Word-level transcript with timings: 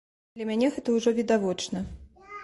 Для 0.37 0.45
мяне 0.49 0.69
гэта 0.77 0.95
ўжо 0.95 1.13
відавочна. 1.19 1.83